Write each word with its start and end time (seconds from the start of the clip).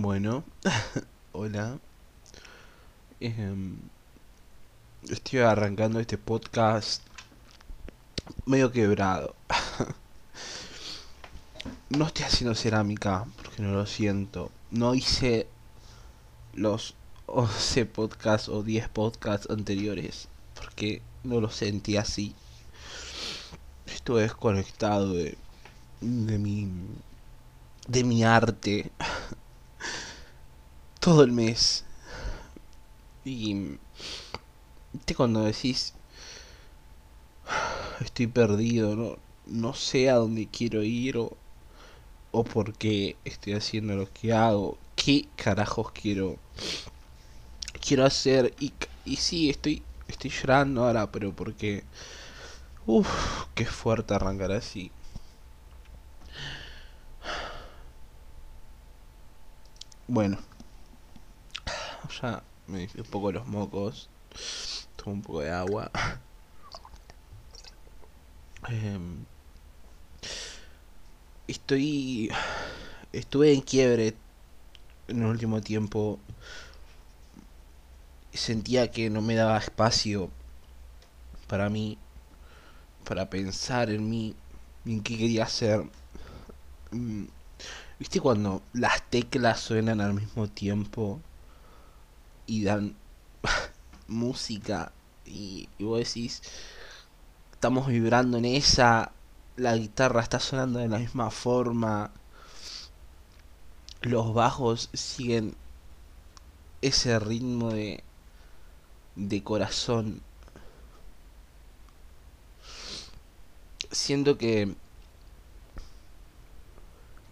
Bueno, 0.00 0.44
hola. 1.32 1.76
Em, 3.18 3.78
estoy 5.10 5.40
arrancando 5.40 5.98
este 5.98 6.16
podcast 6.16 7.02
medio 8.46 8.70
quebrado. 8.70 9.34
no 11.90 12.06
estoy 12.06 12.26
haciendo 12.26 12.54
cerámica 12.54 13.26
porque 13.42 13.60
no 13.60 13.72
lo 13.72 13.86
siento. 13.86 14.52
No 14.70 14.94
hice 14.94 15.48
los 16.54 16.94
11 17.26 17.86
podcasts 17.86 18.48
o 18.48 18.62
10 18.62 18.88
podcasts 18.90 19.50
anteriores 19.50 20.28
porque 20.54 21.02
no 21.24 21.40
lo 21.40 21.50
sentí 21.50 21.96
así. 21.96 22.36
Estuve 23.86 24.22
desconectado 24.22 25.12
de, 25.12 25.36
de 26.00 26.38
mi 26.38 26.70
de 27.88 28.04
mi 28.04 28.22
arte 28.22 28.92
todo 31.08 31.22
el 31.24 31.32
mes. 31.32 31.84
Y 33.24 33.78
¿viste 34.92 35.14
cuando 35.14 35.42
decís 35.44 35.94
estoy 38.00 38.26
perdido, 38.26 38.96
no 38.96 39.18
no 39.46 39.72
sé 39.72 40.10
a 40.10 40.16
dónde 40.16 40.46
quiero 40.46 40.82
ir 40.82 41.16
o 41.16 41.36
o 42.32 42.44
por 42.44 42.74
qué 42.74 43.16
estoy 43.24 43.54
haciendo 43.54 43.96
lo 43.96 44.12
que 44.12 44.32
hago, 44.32 44.78
qué 44.96 45.26
carajos 45.36 45.92
quiero 45.92 46.36
quiero 47.80 48.04
hacer 48.04 48.54
y 48.60 48.72
y 49.04 49.16
sí, 49.16 49.48
estoy 49.50 49.82
estoy 50.08 50.30
llorando 50.30 50.84
ahora, 50.84 51.10
pero 51.10 51.32
porque 51.32 51.84
uff, 52.86 53.44
qué 53.54 53.64
fuerte 53.66 54.14
arrancar 54.14 54.52
así. 54.52 54.90
Bueno, 60.08 60.38
ya 62.08 62.42
me 62.66 62.78
dije 62.80 63.00
un 63.00 63.06
poco 63.06 63.32
los 63.32 63.46
mocos. 63.46 64.08
Tomo 64.96 65.12
un 65.14 65.22
poco 65.22 65.40
de 65.40 65.50
agua. 65.50 65.90
Em, 68.68 69.24
estoy. 71.46 72.30
Estuve 73.12 73.54
en 73.54 73.60
quiebre 73.62 74.14
en 75.08 75.22
el 75.22 75.26
último 75.26 75.60
tiempo. 75.60 76.18
Sentía 78.32 78.90
que 78.90 79.10
no 79.10 79.22
me 79.22 79.34
daba 79.34 79.58
espacio 79.58 80.30
para 81.46 81.70
mí. 81.70 81.98
Para 83.04 83.30
pensar 83.30 83.90
en 83.90 84.10
mí. 84.10 84.34
En 84.84 85.02
qué 85.02 85.16
quería 85.16 85.44
hacer. 85.44 85.84
Mm, 86.90 87.24
¿Viste 87.98 88.20
cuando 88.20 88.62
las 88.72 89.02
teclas 89.10 89.60
suenan 89.60 90.00
al 90.00 90.14
mismo 90.14 90.48
tiempo? 90.48 91.20
Y 92.48 92.64
dan 92.64 92.96
música 94.08 94.90
y, 95.24 95.68
y, 95.78 95.84
vos 95.84 95.98
decís 96.00 96.42
estamos 97.52 97.86
vibrando 97.86 98.38
en 98.38 98.46
esa 98.46 99.12
la 99.56 99.76
guitarra 99.76 100.22
está 100.22 100.40
sonando 100.40 100.80
de 100.80 100.88
la 100.88 100.98
misma 100.98 101.30
forma 101.30 102.10
los 104.00 104.34
bajos 104.34 104.90
siguen 104.92 105.54
ese 106.82 107.20
ritmo 107.20 107.70
de 107.70 108.02
de 109.18 109.42
corazón. 109.42 110.22
Siento 113.90 114.38
que 114.38 114.74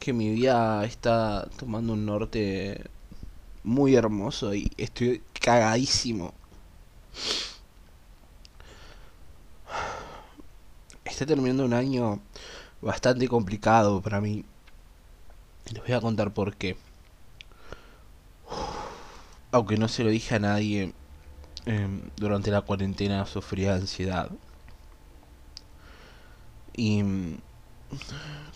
que 0.00 0.12
mi 0.12 0.30
vida 0.30 0.84
está 0.84 1.48
tomando 1.58 1.92
un 1.94 2.06
norte 2.06 2.84
muy 3.66 3.96
hermoso 3.96 4.54
y 4.54 4.70
estoy 4.78 5.22
cagadísimo. 5.42 6.32
Está 11.04 11.26
terminando 11.26 11.64
un 11.64 11.74
año 11.74 12.20
bastante 12.80 13.28
complicado 13.28 14.00
para 14.00 14.20
mí. 14.20 14.44
Les 15.72 15.82
voy 15.82 15.92
a 15.92 16.00
contar 16.00 16.32
por 16.32 16.56
qué. 16.56 16.76
Aunque 19.50 19.76
no 19.76 19.88
se 19.88 20.04
lo 20.04 20.10
dije 20.10 20.36
a 20.36 20.38
nadie, 20.38 20.92
eh, 21.66 21.88
durante 22.16 22.52
la 22.52 22.60
cuarentena 22.62 23.26
sufría 23.26 23.74
ansiedad. 23.74 24.30
Y 26.76 27.02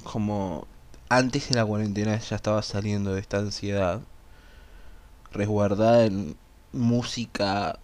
como 0.05 0.69
antes 1.09 1.49
de 1.49 1.57
la 1.57 1.65
cuarentena 1.67 2.17
ya 2.19 2.37
estaba 2.37 2.63
saliendo 2.63 3.15
de 3.15 3.21
esta 3.21 3.39
ansiedad, 3.39 4.03
resguardada 5.33 6.07
en 6.07 6.37
música 6.73 7.79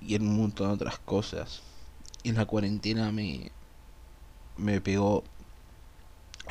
y 0.00 0.14
en 0.14 0.22
un 0.22 0.40
montón 0.40 0.68
de 0.68 0.74
otras 0.74 0.98
cosas. 0.98 1.62
Y 2.22 2.30
en 2.30 2.36
la 2.36 2.46
cuarentena 2.46 3.12
me, 3.12 3.50
me 4.56 4.80
pegó 4.80 5.24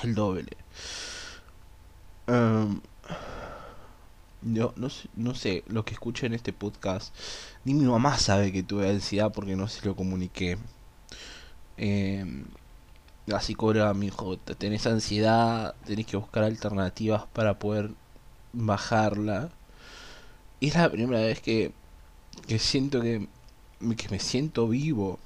el 0.04 0.16
doble. 0.16 0.58
Um, 2.28 2.82
yo 4.42 4.74
no, 4.78 4.88
no 5.16 5.36
sé, 5.36 5.64
lo 5.68 5.84
que 5.84 5.94
escuché 5.94 6.28
en 6.28 6.34
este 6.34 6.54
podcast, 6.54 7.14
ni 7.66 7.74
mi 7.74 7.86
mamá 7.86 8.18
sabe 8.18 8.52
que 8.52 8.64
tuve 8.64 8.90
ansiedad 8.90 9.31
porque 9.34 9.56
no 9.56 9.68
se 9.68 9.86
lo 9.86 9.96
comuniqué. 9.96 10.58
Eh, 11.78 12.46
la 13.26 13.42
psicóloga 13.42 13.94
me 13.94 14.06
dijo, 14.06 14.38
tenés 14.38 14.88
ansiedad, 14.88 15.76
tenés 15.86 16.06
que 16.06 16.18
buscar 16.18 16.44
alternativas 16.44 17.26
para 17.34 17.60
poder 17.60 17.92
bajarla. 18.54 19.50
Y 20.59 20.68
es 20.70 20.75
la 20.75 20.92
primera 20.92 21.22
vez 21.22 21.42
que, 21.42 21.72
que 22.47 22.59
siento 22.59 23.02
que, 23.02 23.28
que 23.97 24.09
me 24.09 24.20
siento 24.20 24.68
vivo. 24.68 25.20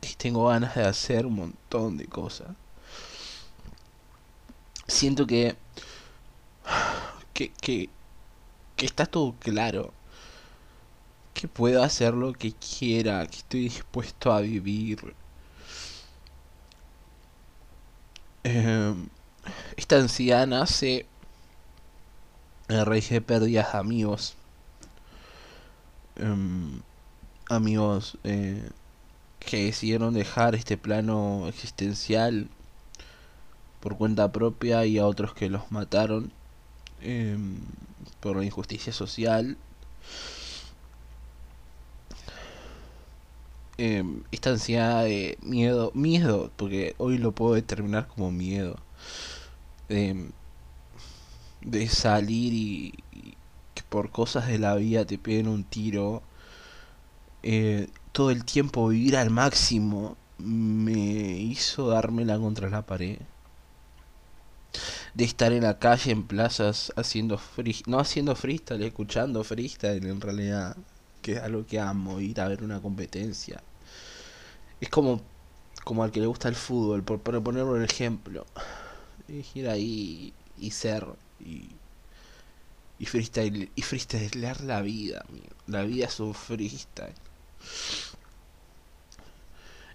Que 0.00 0.14
tengo 0.16 0.48
ganas 0.48 0.74
de 0.74 0.84
hacer 0.84 1.26
un 1.26 1.34
montón 1.34 1.96
de 1.96 2.06
cosas. 2.06 2.48
Siento 4.86 5.26
que, 5.26 5.56
que, 7.32 7.50
que, 7.60 7.88
que 8.76 8.86
está 8.86 9.06
todo 9.06 9.34
claro. 9.38 9.92
Que 11.34 11.48
puedo 11.48 11.82
hacer 11.82 12.14
lo 12.14 12.32
que 12.32 12.52
quiera. 12.52 13.26
Que 13.26 13.36
estoy 13.38 13.60
dispuesto 13.62 14.32
a 14.32 14.40
vivir. 14.40 15.14
Eh, 18.44 18.94
esta 19.76 19.96
ansiedad 19.96 20.46
nace 20.46 21.06
a 22.68 22.84
raíz 22.84 23.08
de 23.08 23.64
amigos. 23.72 24.36
Um, 26.20 26.80
amigos 27.48 28.18
eh, 28.24 28.68
que 29.38 29.64
decidieron 29.66 30.14
dejar 30.14 30.54
este 30.54 30.76
plano 30.76 31.46
existencial 31.48 32.48
por 33.80 33.96
cuenta 33.96 34.32
propia 34.32 34.84
y 34.84 34.98
a 34.98 35.06
otros 35.06 35.32
que 35.34 35.48
los 35.48 35.70
mataron 35.70 36.32
eh, 37.00 37.38
por 38.20 38.36
la 38.36 38.44
injusticia 38.44 38.92
social. 38.92 39.56
Eh, 43.78 44.02
esta 44.32 44.50
ansiedad 44.50 45.04
de 45.04 45.38
miedo, 45.40 45.92
miedo, 45.94 46.50
porque 46.56 46.94
hoy 46.98 47.16
lo 47.18 47.32
puedo 47.32 47.54
determinar 47.54 48.08
como 48.08 48.32
miedo. 48.32 48.76
Eh, 49.88 50.30
de 51.60 51.88
salir 51.88 52.52
y, 52.52 52.94
que 53.74 53.82
por 53.88 54.10
cosas 54.10 54.46
de 54.46 54.58
la 54.58 54.74
vida 54.76 55.04
te 55.04 55.18
peguen 55.18 55.48
un 55.48 55.64
tiro, 55.64 56.22
eh, 57.42 57.88
todo 58.12 58.30
el 58.30 58.44
tiempo 58.44 58.88
vivir 58.88 59.16
al 59.16 59.30
máximo 59.30 60.16
me 60.38 60.92
hizo 60.92 61.88
dármela 61.88 62.38
contra 62.38 62.70
la 62.70 62.82
pared. 62.82 63.18
De 65.14 65.24
estar 65.24 65.52
en 65.52 65.62
la 65.64 65.78
calle, 65.78 66.12
en 66.12 66.26
plazas, 66.26 66.92
haciendo 66.96 67.38
free, 67.38 67.82
no 67.86 67.98
haciendo 67.98 68.36
freestyle, 68.36 68.82
escuchando 68.82 69.42
freestyle 69.42 70.06
en 70.06 70.20
realidad, 70.20 70.76
que 71.22 71.32
es 71.32 71.38
algo 71.40 71.66
que 71.66 71.80
amo, 71.80 72.20
ir 72.20 72.40
a 72.40 72.48
ver 72.48 72.62
una 72.62 72.80
competencia. 72.80 73.62
Es 74.80 74.88
como, 74.88 75.20
como 75.84 76.04
al 76.04 76.12
que 76.12 76.20
le 76.20 76.26
gusta 76.26 76.48
el 76.48 76.54
fútbol, 76.54 77.02
por, 77.02 77.20
por 77.20 77.42
poner 77.42 77.64
un 77.64 77.82
ejemplo. 77.82 78.46
Ir 79.54 79.68
ahí 79.68 80.32
y 80.58 80.70
ser 80.70 81.06
y, 81.40 81.68
y 82.98 83.06
freestyle 83.06 83.70
y 83.74 83.82
freestylear 83.82 84.62
la 84.62 84.82
vida 84.82 85.24
amigo. 85.28 85.48
la 85.66 85.82
vida 85.82 86.06
es 86.06 86.20
un 86.20 86.34
freestyle. 86.34 87.14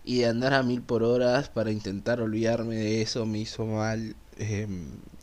Y 0.06 0.20
de 0.20 0.28
andar 0.28 0.54
a 0.54 0.64
mil 0.64 0.82
por 0.82 1.04
horas 1.04 1.50
para 1.50 1.72
intentar 1.72 2.22
olvidarme 2.22 2.76
de 2.76 3.02
eso 3.02 3.26
me 3.26 3.40
hizo 3.40 3.66
mal 3.66 4.16
eh, 4.38 4.68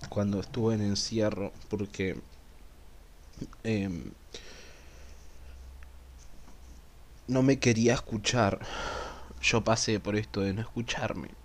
cuando 0.09 0.41
estuve 0.41 0.75
en 0.75 0.83
encierro 0.83 1.53
porque 1.69 2.17
eh, 3.65 3.91
no 7.29 7.43
me 7.43 7.59
quería 7.59 7.95
escuchar. 7.95 8.61
Yo 9.43 9.63
pasé 9.63 10.01
por 10.01 10.17
esto 10.17 10.41
de 10.41 10.53
no 10.55 10.61
escucharme 10.63 11.40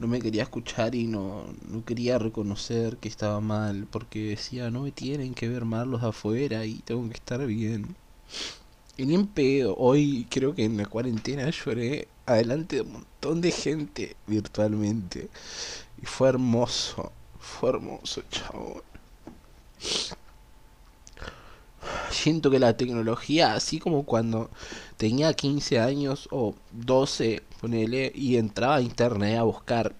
no 0.00 0.08
me 0.08 0.20
quería 0.20 0.42
escuchar 0.44 0.94
y 0.94 1.06
no, 1.06 1.44
no 1.68 1.84
quería 1.84 2.18
reconocer 2.18 2.96
que 2.96 3.08
estaba 3.08 3.40
mal, 3.40 3.86
porque 3.90 4.30
decía, 4.30 4.70
no 4.70 4.82
me 4.82 4.92
tienen 4.92 5.34
que 5.34 5.48
ver 5.48 5.66
mal 5.66 5.90
los 5.90 6.02
afuera 6.02 6.64
y 6.64 6.76
tengo 6.76 7.06
que 7.08 7.14
estar 7.14 7.46
bien. 7.46 7.94
Y 8.96 9.04
ni 9.04 9.14
en 9.14 9.26
pedo, 9.26 9.76
hoy 9.76 10.26
creo 10.30 10.54
que 10.54 10.64
en 10.64 10.78
la 10.78 10.86
cuarentena 10.86 11.50
lloré 11.50 12.08
adelante 12.24 12.76
de 12.76 12.82
un 12.82 12.92
montón 12.92 13.42
de 13.42 13.52
gente 13.52 14.16
virtualmente. 14.26 15.28
Y 16.02 16.06
fue 16.06 16.30
hermoso, 16.30 17.12
fue 17.38 17.68
hermoso, 17.70 18.22
chabón. 18.30 18.82
Siento 22.10 22.50
que 22.50 22.58
la 22.58 22.76
tecnología, 22.76 23.54
así 23.54 23.78
como 23.78 24.04
cuando 24.04 24.50
tenía 25.00 25.32
15 25.32 25.80
años 25.80 26.28
o 26.30 26.54
12, 26.72 27.42
ponele, 27.58 28.12
y 28.14 28.36
entraba 28.36 28.76
a 28.76 28.82
internet 28.82 29.38
a 29.38 29.44
buscar 29.44 29.94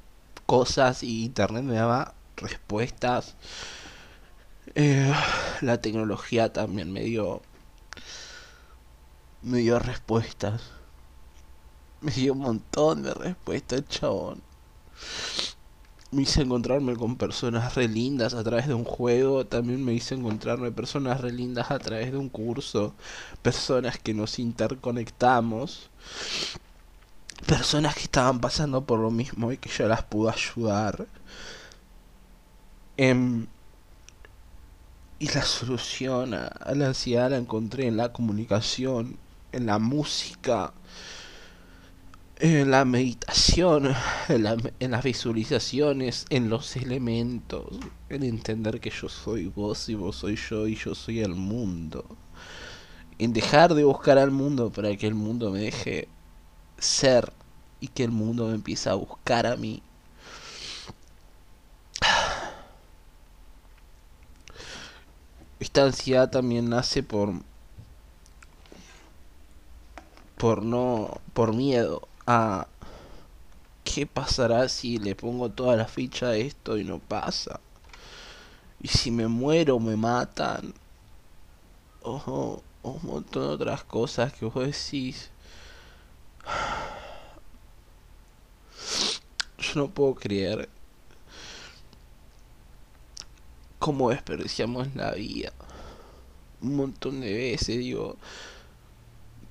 cosas 0.44 1.02
y 1.02 1.24
internet 1.24 1.64
me 1.64 1.72
daba 1.72 2.12
respuestas. 2.36 3.34
Eh, 4.74 5.10
la 5.62 5.80
tecnología 5.80 6.52
también 6.52 6.92
me 6.92 7.00
dio 7.00 7.40
me 9.40 9.60
dio 9.60 9.78
respuestas. 9.78 10.60
Me 12.02 12.12
dio 12.12 12.34
un 12.34 12.40
montón 12.40 13.02
de 13.02 13.14
respuestas, 13.14 13.88
chabón. 13.88 14.42
Me 16.12 16.22
hice 16.22 16.42
encontrarme 16.42 16.96
con 16.96 17.16
personas 17.16 17.74
re 17.76 17.86
lindas 17.88 18.34
a 18.34 18.42
través 18.42 18.66
de 18.66 18.74
un 18.74 18.84
juego. 18.84 19.46
También 19.46 19.84
me 19.84 19.92
hice 19.94 20.14
encontrarme 20.14 20.72
personas 20.72 21.20
re 21.20 21.32
lindas 21.32 21.70
a 21.70 21.78
través 21.78 22.10
de 22.12 22.18
un 22.18 22.28
curso. 22.28 22.94
Personas 23.42 23.98
que 23.98 24.12
nos 24.14 24.38
interconectamos. 24.38 25.88
Personas 27.46 27.94
que 27.94 28.02
estaban 28.02 28.40
pasando 28.40 28.84
por 28.84 28.98
lo 28.98 29.10
mismo 29.10 29.52
y 29.52 29.56
que 29.58 29.70
yo 29.70 29.86
las 29.88 30.02
pude 30.02 30.30
ayudar. 30.32 31.06
Em, 32.96 33.46
y 35.18 35.28
la 35.28 35.42
solución 35.42 36.34
a 36.34 36.74
la 36.74 36.86
ansiedad 36.88 37.30
la 37.30 37.36
encontré 37.36 37.86
en 37.86 37.96
la 37.96 38.12
comunicación 38.12 39.16
en 39.52 39.66
la 39.66 39.78
música, 39.78 40.72
en 42.40 42.70
la 42.70 42.86
meditación, 42.86 43.94
en, 44.28 44.90
las 44.90 45.04
visualizaciones, 45.04 46.24
en 46.30 46.48
los 46.48 46.74
elementos, 46.76 47.66
en 48.08 48.22
entender 48.22 48.80
que 48.80 48.90
yo 48.90 49.10
soy 49.10 49.46
vos 49.46 49.88
y 49.90 49.94
vos 49.94 50.16
soy 50.16 50.36
yo 50.36 50.66
y 50.66 50.74
yo 50.74 50.94
soy 50.94 51.20
el 51.20 51.34
mundo. 51.34 52.04
En 53.18 53.34
dejar 53.34 53.74
de 53.74 53.84
buscar 53.84 54.16
al 54.16 54.30
mundo 54.30 54.72
para 54.72 54.96
que 54.96 55.06
el 55.06 55.14
mundo 55.14 55.50
me 55.50 55.60
deje 55.60 56.08
ser 56.78 57.30
y 57.78 57.88
que 57.88 58.04
el 58.04 58.10
mundo 58.10 58.46
me 58.48 58.54
empiece 58.54 58.88
a 58.88 58.94
buscar 58.94 59.46
a 59.46 59.56
mí. 59.56 59.82
Esta 65.60 65.84
ansiedad 65.84 66.30
también 66.30 66.70
nace 66.70 67.02
por 67.02 67.34
por 70.38 70.62
no 70.62 71.20
por 71.34 71.54
miedo 71.54 72.08
a 72.26 72.66
qué 73.84 74.06
pasará 74.06 74.68
si 74.68 74.98
le 74.98 75.14
pongo 75.14 75.50
toda 75.50 75.76
la 75.76 75.86
ficha 75.86 76.28
a 76.28 76.36
esto 76.36 76.78
y 76.78 76.84
no 76.84 76.98
pasa 76.98 77.60
y 78.82 78.88
si 78.88 79.10
me 79.10 79.28
muero 79.28 79.78
me 79.78 79.96
matan. 79.96 80.74
O, 82.02 82.62
un 82.82 83.00
montón 83.02 83.42
de 83.42 83.48
otras 83.48 83.84
cosas 83.84 84.32
que 84.32 84.46
vos 84.46 84.54
decís. 84.54 85.30
Yo 89.58 89.74
no 89.74 89.90
puedo 89.90 90.14
creer 90.14 90.70
cómo 93.78 94.10
desperdiciamos 94.10 94.94
la 94.94 95.12
vida. 95.12 95.52
Un 96.62 96.76
montón 96.76 97.20
de 97.20 97.32
veces 97.32 97.78
digo 97.78 98.16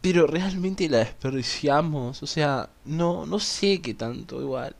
pero 0.02 0.28
realmente 0.28 0.90
la 0.90 1.00
desperdiciamos. 1.00 2.24
O 2.24 2.28
sea, 2.28 2.70
no, 2.86 3.26
no 3.26 3.40
sé 3.40 3.82
qué 3.82 3.94
tanto 3.94 4.42
igual. 4.42 4.76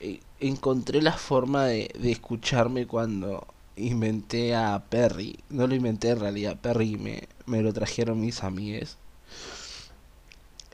E, 0.00 0.20
encontré 0.40 1.00
la 1.02 1.12
forma 1.12 1.66
de, 1.66 1.90
de 1.98 2.12
escucharme 2.12 2.86
cuando 2.86 3.46
inventé 3.76 4.54
a 4.54 4.82
Perry. 4.88 5.38
No 5.50 5.66
lo 5.66 5.74
inventé 5.74 6.10
en 6.10 6.20
realidad, 6.20 6.58
Perry 6.60 6.96
me, 6.96 7.28
me 7.46 7.62
lo 7.62 7.72
trajeron 7.72 8.20
mis 8.20 8.42
amigues. 8.42 8.96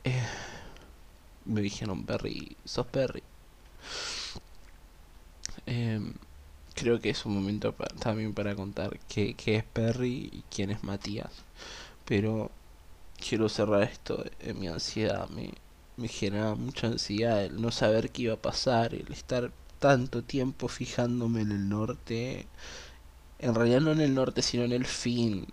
Eh, 0.03 0.23
me 1.45 1.61
dijeron, 1.61 2.05
Perry, 2.05 2.55
sos 2.65 2.87
Perry. 2.87 3.23
Eh, 5.65 5.99
creo 6.79 7.01
que 7.01 7.09
es 7.09 7.25
un 7.25 7.35
momento 7.35 7.73
también 7.99 8.33
para 8.33 8.55
contar 8.55 8.99
qué, 9.09 9.35
es 9.45 9.63
Perry 9.65 10.29
y 10.31 10.43
quién 10.49 10.71
es 10.71 10.83
Matías. 10.83 11.31
Pero 12.05 12.51
quiero 13.17 13.49
cerrar 13.49 13.83
esto 13.83 14.23
en 14.39 14.59
mi 14.59 14.67
ansiedad. 14.67 15.29
Me, 15.29 15.51
me 15.97 16.07
genera 16.07 16.55
mucha 16.55 16.87
ansiedad 16.87 17.43
el 17.43 17.61
no 17.61 17.71
saber 17.71 18.11
qué 18.11 18.23
iba 18.23 18.35
a 18.35 18.41
pasar, 18.41 18.93
el 18.95 19.11
estar 19.11 19.51
tanto 19.79 20.23
tiempo 20.23 20.67
fijándome 20.69 21.41
en 21.41 21.51
el 21.51 21.69
norte. 21.69 22.47
En 23.39 23.55
realidad 23.55 23.81
no 23.81 23.91
en 23.91 24.01
el 24.01 24.13
norte, 24.15 24.41
sino 24.41 24.63
en 24.63 24.71
el 24.73 24.85
fin. 24.85 25.47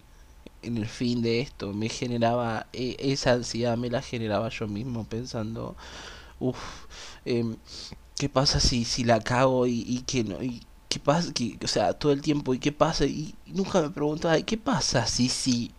En 0.63 0.77
el 0.79 0.87
fin 0.87 1.23
de 1.23 1.41
esto. 1.41 1.73
Me 1.73 1.89
generaba, 1.89 2.67
e, 2.73 2.97
esa 3.01 3.33
ansiedad 3.33 3.77
me 3.77 3.91
la 3.91 4.03
generaba 4.03 4.49
yo 4.51 4.69
mismo 4.69 5.05
pensando, 5.05 5.77
uff, 6.41 6.87
em, 7.25 7.57
¿qué 8.17 8.29
pasa 8.29 8.61
si, 8.61 8.85
si 8.85 9.05
la 9.05 9.21
cago 9.21 9.67
y, 9.67 9.85
y 9.87 10.03
que 10.03 10.25
no... 10.25 10.43
Y, 10.43 10.63
¿qué 10.97 11.01
pasa? 11.01 11.33
o 11.65 11.69
sea, 11.69 11.93
todo 11.93 12.13
el 12.13 12.23
tiempo, 12.23 12.55
¿y 12.55 12.59
qué 12.59 12.73
pasa? 12.73 13.05
Y, 13.05 13.35
nunca 13.47 13.83
me 13.83 13.91
preguntaba, 13.91 14.41
¿qué 14.43 14.57
pasa? 14.57 15.07
Sí, 15.07 15.29
sí. 15.29 15.73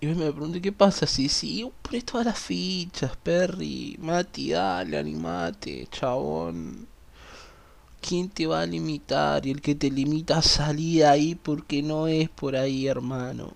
Y 0.00 0.06
me 0.06 0.32
pregunté, 0.32 0.60
¿qué 0.60 0.72
pasa? 0.72 1.06
Sí, 1.06 1.28
sí, 1.28 1.70
pones 1.82 2.04
todas 2.04 2.26
las 2.26 2.38
fichas, 2.38 3.16
Perry, 3.16 3.96
Mati, 4.00 4.50
dale, 4.50 4.98
animate, 4.98 5.86
chabón. 5.90 6.86
¿Quién 8.00 8.28
te 8.28 8.46
va 8.46 8.60
a 8.62 8.66
limitar? 8.66 9.46
Y 9.46 9.50
el 9.50 9.62
que 9.62 9.74
te 9.74 9.90
limita 9.90 10.38
a 10.38 10.42
salir 10.42 11.06
ahí 11.06 11.34
porque 11.34 11.82
no 11.82 12.06
es 12.08 12.28
por 12.28 12.56
ahí, 12.56 12.86
hermano. 12.86 13.54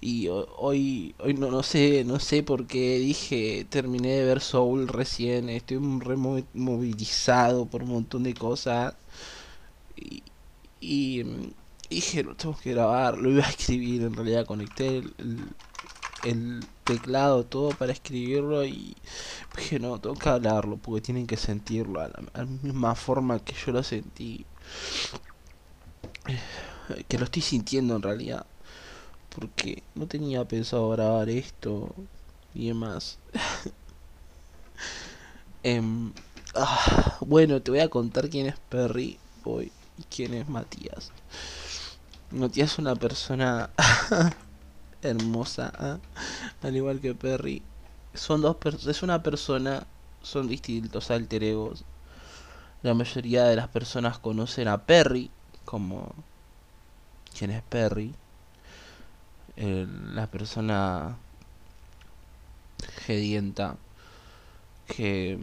Y 0.00 0.28
hoy 0.28 1.14
hoy 1.18 1.34
no, 1.34 1.50
no 1.50 1.62
sé 1.62 2.04
no 2.04 2.18
sé 2.20 2.42
por 2.42 2.66
qué 2.66 2.98
dije 2.98 3.66
terminé 3.68 4.08
de 4.10 4.24
ver 4.24 4.40
Soul 4.40 4.88
recién 4.88 5.50
estoy 5.50 5.78
removilizado 5.78 7.66
por 7.66 7.82
un 7.82 7.90
montón 7.90 8.22
de 8.22 8.34
cosas. 8.34 8.94
Y, 9.96 10.22
y, 10.80 11.24
dije 11.90 12.22
lo 12.22 12.34
tengo 12.34 12.56
que 12.56 12.72
grabar 12.72 13.18
lo 13.18 13.30
iba 13.30 13.44
a 13.44 13.50
escribir 13.50 14.02
en 14.02 14.14
realidad 14.14 14.46
conecté 14.46 15.02
el, 16.24 16.64
teclado 16.84 17.44
todo 17.44 17.70
para 17.70 17.92
escribirlo 17.92 18.64
y 18.64 18.96
dije 19.56 19.78
no 19.78 20.00
tengo 20.00 20.16
que 20.16 20.28
hablarlo 20.28 20.76
porque 20.76 21.02
tienen 21.02 21.26
que 21.26 21.36
sentirlo 21.36 22.00
a 22.00 22.08
la 22.08 22.46
misma 22.46 22.94
forma 22.94 23.38
que 23.40 23.54
yo 23.54 23.72
lo 23.72 23.82
sentí 23.82 24.46
que 27.08 27.18
lo 27.18 27.24
estoy 27.24 27.42
sintiendo 27.42 27.96
en 27.96 28.02
realidad 28.02 28.46
porque 29.34 29.82
no 29.94 30.06
tenía 30.06 30.44
pensado 30.44 30.90
grabar 30.90 31.28
esto 31.28 31.94
y 32.54 32.68
demás. 32.68 33.18
Em, 35.62 36.12
ah, 36.54 37.18
bueno, 37.20 37.60
te 37.60 37.70
voy 37.70 37.80
a 37.80 37.90
contar 37.90 38.30
quién 38.30 38.46
es 38.46 38.56
Perry 38.70 39.18
hoy 39.44 39.70
y 39.98 40.02
quién 40.04 40.32
es 40.32 40.48
Matías. 40.48 41.12
Matías 42.30 42.72
es 42.72 42.78
una 42.78 42.96
persona 42.96 43.68
hermosa, 45.02 45.70
¿ah? 45.78 45.98
al 46.62 46.76
igual 46.76 47.00
que 47.00 47.14
Perry. 47.14 47.62
Son 48.14 48.40
dos 48.40 48.56
es 48.86 49.02
una 49.02 49.22
persona, 49.22 49.86
son 50.22 50.48
distintos 50.48 51.10
alter 51.10 51.44
egos. 51.44 51.84
La 52.82 52.94
mayoría 52.94 53.44
de 53.44 53.56
las 53.56 53.68
personas 53.68 54.18
conocen 54.18 54.66
a 54.66 54.86
Perry 54.86 55.30
como 55.66 56.14
quién 57.36 57.50
es 57.50 57.62
Perry 57.64 58.14
la 59.60 60.26
persona 60.26 61.16
gedienta 63.06 63.76
que, 64.86 65.38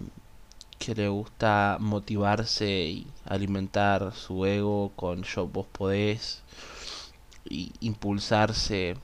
que 0.80 0.96
le 0.96 1.08
gusta 1.08 1.78
motivarse 1.80 2.68
y 2.68 3.08
alimentar 3.26 4.14
su 4.14 4.46
ego 4.46 4.92
con 4.96 5.24
yo 5.24 5.48
vos 5.48 5.68
podés 5.68 6.42
y 7.50 7.72
impulsarse 7.80 8.98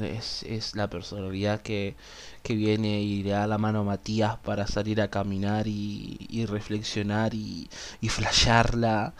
es, 0.00 0.42
es 0.44 0.74
la 0.74 0.88
personalidad 0.88 1.60
que, 1.62 1.94
que 2.42 2.54
viene 2.54 3.02
y 3.02 3.22
le 3.22 3.30
da 3.30 3.46
la 3.46 3.58
mano 3.58 3.80
a 3.80 3.84
Matías 3.84 4.36
para 4.38 4.66
salir 4.66 5.00
a 5.00 5.10
caminar 5.10 5.68
y, 5.68 6.26
y 6.28 6.46
reflexionar 6.46 7.34
y, 7.34 7.68
y 8.00 8.08
flashearla 8.08 9.14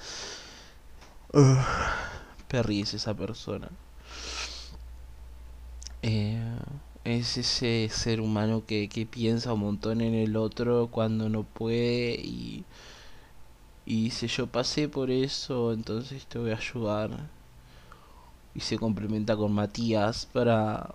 Perry 2.48 2.80
es 2.82 2.94
esa 2.94 3.14
persona. 3.14 3.68
Eh, 6.06 6.38
es 7.04 7.38
ese 7.38 7.88
ser 7.90 8.20
humano 8.20 8.64
que, 8.66 8.90
que 8.90 9.06
piensa 9.06 9.54
un 9.54 9.60
montón 9.60 10.02
en 10.02 10.12
el 10.14 10.36
otro 10.36 10.88
cuando 10.90 11.30
no 11.30 11.44
puede 11.44 12.16
y, 12.22 12.64
y 13.86 14.04
dice 14.04 14.28
yo 14.28 14.46
pasé 14.46 14.86
por 14.86 15.10
eso, 15.10 15.72
entonces 15.72 16.26
te 16.26 16.38
voy 16.38 16.50
a 16.50 16.56
ayudar. 16.56 17.10
Y 18.54 18.60
se 18.60 18.78
complementa 18.78 19.34
con 19.34 19.52
Matías 19.52 20.26
para, 20.26 20.90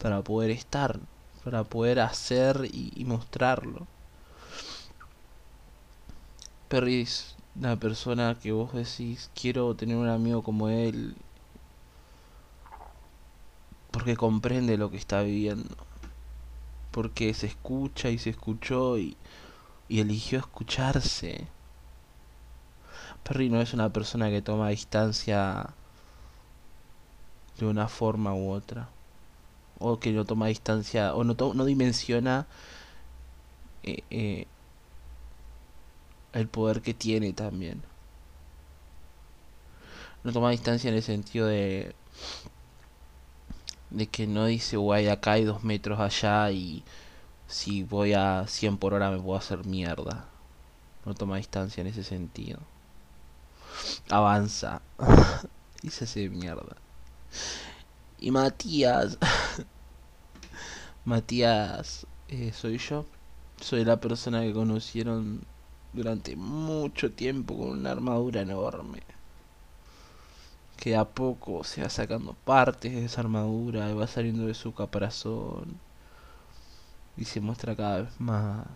para 0.00 0.22
poder 0.22 0.50
estar, 0.50 0.98
para 1.44 1.62
poder 1.64 2.00
hacer 2.00 2.70
y, 2.72 3.04
mostrarlo. 3.04 3.86
Perry 6.68 7.02
es 7.02 7.36
persona 7.78 8.38
que 8.42 8.52
vos 8.52 8.72
decís, 8.72 9.30
quiero 9.38 9.74
tener 9.74 9.96
un 9.96 10.08
amigo 10.08 10.42
como 10.42 10.70
él, 10.70 11.14
porque 13.92 14.16
comprende 14.16 14.76
lo 14.76 14.90
que 14.90 14.96
está 14.96 15.22
viviendo, 15.22 15.76
porque 16.90 17.32
se 17.34 17.46
escucha 17.46 18.08
y 18.10 18.18
se 18.18 18.30
escuchó 18.30 18.98
y, 18.98 19.16
y 19.88 20.00
eligió 20.00 20.38
escucharse. 20.38 21.46
Perry 23.22 23.50
no 23.50 23.60
es 23.60 23.72
una 23.74 23.92
persona 23.92 24.30
que 24.30 24.42
toma 24.42 24.70
distancia 24.70 25.74
de 27.58 27.66
una 27.66 27.86
forma 27.86 28.34
u 28.34 28.50
otra, 28.50 28.88
o 29.78 30.00
que 30.00 30.12
no 30.12 30.24
toma 30.24 30.46
distancia, 30.48 31.14
o 31.14 31.22
no, 31.22 31.36
no 31.54 31.64
dimensiona 31.64 32.46
eh, 33.82 34.02
eh, 34.10 34.46
el 36.32 36.48
poder 36.48 36.82
que 36.82 36.94
tiene 36.94 37.32
también. 37.32 37.82
No 40.24 40.32
toma 40.32 40.50
distancia 40.50 40.88
en 40.88 40.96
el 40.96 41.02
sentido 41.02 41.46
de 41.46 41.94
de 43.92 44.06
que 44.06 44.26
no 44.26 44.46
dice 44.46 44.76
guay 44.76 45.08
acá 45.08 45.32
hay 45.32 45.44
dos 45.44 45.62
metros 45.64 46.00
allá 46.00 46.50
y 46.50 46.82
si 47.46 47.82
voy 47.82 48.14
a 48.14 48.46
100 48.48 48.78
por 48.78 48.94
hora 48.94 49.10
me 49.10 49.20
puedo 49.20 49.38
hacer 49.38 49.64
mierda. 49.66 50.26
No 51.04 51.14
toma 51.14 51.36
distancia 51.36 51.80
en 51.82 51.88
ese 51.88 52.02
sentido. 52.02 52.60
Avanza. 54.08 54.80
y 55.82 55.90
se 55.90 56.04
hace 56.04 56.28
mierda. 56.30 56.76
Y 58.18 58.30
Matías. 58.30 59.18
Matías 61.04 62.06
eh, 62.28 62.52
soy 62.54 62.78
yo. 62.78 63.04
Soy 63.60 63.84
la 63.84 64.00
persona 64.00 64.42
que 64.42 64.52
conocieron 64.52 65.44
durante 65.92 66.36
mucho 66.36 67.12
tiempo 67.12 67.58
con 67.58 67.70
una 67.70 67.90
armadura 67.90 68.40
enorme. 68.40 69.02
Que 70.76 70.96
a 70.96 71.04
poco 71.04 71.64
se 71.64 71.82
va 71.82 71.88
sacando 71.88 72.34
partes 72.44 72.92
de 72.92 73.04
esa 73.04 73.20
armadura 73.20 73.88
y 73.90 73.94
va 73.94 74.06
saliendo 74.06 74.46
de 74.46 74.54
su 74.54 74.74
caparazón. 74.74 75.78
Y 77.16 77.24
se 77.24 77.40
muestra 77.40 77.76
cada 77.76 78.02
vez 78.02 78.20
más. 78.20 78.66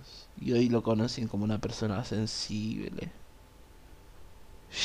Y 0.40 0.52
hoy 0.52 0.68
lo 0.68 0.82
conocen 0.82 1.28
como 1.28 1.44
una 1.44 1.58
persona 1.58 2.04
sensible. 2.04 3.10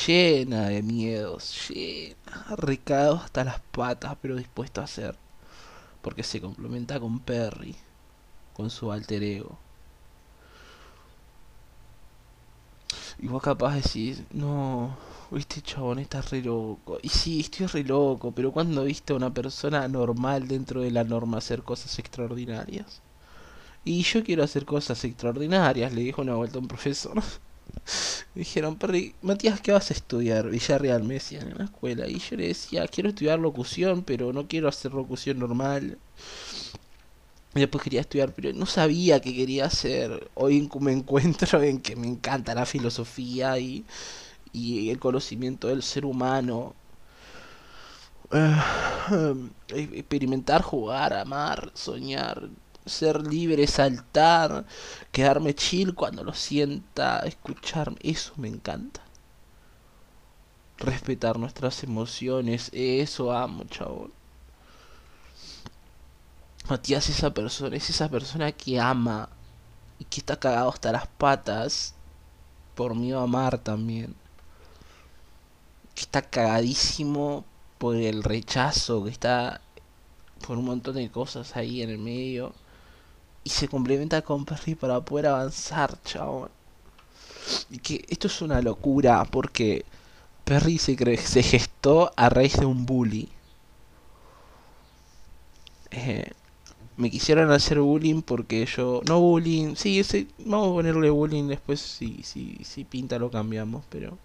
Llena 0.07 0.69
de 0.69 0.81
miedos, 0.83 1.69
llena, 1.69 2.55
recado 2.57 3.17
hasta 3.17 3.43
las 3.43 3.59
patas, 3.71 4.15
pero 4.21 4.35
dispuesto 4.35 4.81
a 4.81 4.85
hacer. 4.85 5.15
Porque 6.01 6.23
se 6.23 6.41
complementa 6.41 6.99
con 6.99 7.19
Perry, 7.19 7.75
con 8.53 8.69
su 8.69 8.91
alter 8.91 9.23
ego. 9.23 9.57
Y 13.19 13.27
vos 13.27 13.43
capaz 13.43 13.75
decís, 13.75 14.23
no, 14.31 14.97
viste 15.35 15.61
chabón, 15.61 15.99
estás 15.99 16.29
re 16.31 16.41
loco. 16.41 16.99
Y 17.01 17.09
sí, 17.09 17.39
estoy 17.39 17.67
re 17.67 17.83
loco, 17.83 18.31
pero 18.31 18.51
cuando 18.51 18.83
viste 18.83 19.13
a 19.13 19.15
una 19.15 19.33
persona 19.33 19.87
normal 19.87 20.47
dentro 20.47 20.81
de 20.81 20.91
la 20.91 21.03
norma 21.03 21.37
hacer 21.37 21.63
cosas 21.63 21.97
extraordinarias? 21.99 23.01
Y 23.83 24.03
yo 24.03 24.23
quiero 24.23 24.43
hacer 24.43 24.65
cosas 24.65 25.03
extraordinarias, 25.03 25.93
le 25.93 26.01
dijo 26.01 26.21
una 26.21 26.35
vuelta 26.35 26.57
a 26.57 26.61
un 26.61 26.67
profesor. 26.67 27.15
Me 27.15 27.21
dijeron, 28.35 28.75
Perry, 28.77 29.15
Matías, 29.21 29.61
¿qué 29.61 29.71
vas 29.71 29.89
a 29.89 29.93
estudiar? 29.93 30.49
Villarreal 30.49 31.03
me 31.03 31.15
decían 31.15 31.47
en 31.49 31.57
la 31.57 31.65
escuela. 31.65 32.07
Y 32.07 32.19
yo 32.19 32.35
le 32.35 32.47
decía, 32.49 32.87
quiero 32.87 33.09
estudiar 33.09 33.39
locución, 33.39 34.03
pero 34.03 34.33
no 34.33 34.47
quiero 34.47 34.67
hacer 34.67 34.93
locución 34.93 35.39
normal. 35.39 35.97
Y 37.55 37.59
después 37.59 37.83
quería 37.83 38.01
estudiar, 38.01 38.33
pero 38.33 38.53
no 38.53 38.65
sabía 38.65 39.19
qué 39.19 39.33
quería 39.35 39.65
hacer. 39.65 40.29
Hoy 40.35 40.69
me 40.79 40.93
encuentro 40.93 41.61
en 41.61 41.81
que 41.81 41.95
me 41.95 42.07
encanta 42.07 42.55
la 42.55 42.65
filosofía 42.65 43.57
y, 43.59 43.85
y 44.53 44.89
el 44.89 44.99
conocimiento 44.99 45.67
del 45.67 45.83
ser 45.83 46.05
humano. 46.05 46.75
Uh, 48.31 49.49
experimentar, 49.69 50.61
jugar, 50.61 51.13
amar, 51.13 51.71
soñar, 51.73 52.49
ser 52.85 53.25
libre, 53.27 53.67
saltar, 53.67 54.65
quedarme 55.11 55.53
chill 55.53 55.93
cuando 55.93 56.23
lo 56.23 56.33
sienta, 56.33 57.19
escucharme, 57.19 57.97
eso 58.01 58.33
me 58.37 58.47
encanta. 58.47 59.01
Respetar 60.77 61.37
nuestras 61.37 61.83
emociones, 61.83 62.69
eso 62.73 63.31
amo, 63.33 63.65
chabón. 63.65 64.11
Matías 66.69 67.09
es 67.09 67.17
esa 67.17 67.33
persona, 67.33 67.75
es 67.75 67.89
esa 67.89 68.09
persona 68.09 68.51
que 68.51 68.79
ama 68.79 69.29
y 69.99 70.05
que 70.05 70.21
está 70.21 70.37
cagado 70.39 70.69
hasta 70.69 70.91
las 70.91 71.07
patas 71.07 71.95
por 72.75 72.93
a 72.93 73.21
amar 73.21 73.57
también. 73.59 74.15
Está 76.01 76.23
cagadísimo 76.23 77.45
por 77.77 77.95
el 77.95 78.23
rechazo, 78.23 79.03
que 79.03 79.11
está 79.11 79.61
por 80.45 80.57
un 80.57 80.65
montón 80.65 80.95
de 80.95 81.11
cosas 81.11 81.55
ahí 81.55 81.83
en 81.83 81.91
el 81.91 81.99
medio. 81.99 82.53
Y 83.43 83.51
se 83.51 83.67
complementa 83.67 84.23
con 84.23 84.43
Perry 84.45 84.75
para 84.75 84.99
poder 85.01 85.27
avanzar, 85.27 86.01
chabón. 86.03 86.49
Y 87.69 87.77
que 87.77 88.03
esto 88.09 88.27
es 88.27 88.41
una 88.41 88.61
locura 88.61 89.23
porque 89.25 89.85
Perry 90.43 90.79
se, 90.79 90.95
se 91.17 91.43
gestó 91.43 92.11
a 92.15 92.29
raíz 92.29 92.59
de 92.59 92.65
un 92.65 92.85
bully. 92.85 93.29
Eh, 95.91 96.31
me 96.97 97.11
quisieron 97.11 97.51
hacer 97.51 97.79
bullying 97.79 98.21
porque 98.23 98.65
yo 98.65 99.01
no 99.07 99.19
bullying 99.19 99.75
sí 99.75 100.03
sí 100.03 100.27
vamos 100.39 100.69
a 100.69 100.73
ponerle 100.73 101.09
bullying 101.09 101.47
después 101.47 101.79
si 101.81 102.21
si 102.23 102.57
si 102.63 102.83
pinta 102.85 103.17
lo 103.19 103.31
cambiamos 103.31 103.83
pero 103.89 104.17